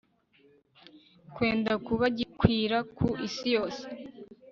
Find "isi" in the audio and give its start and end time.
3.27-3.47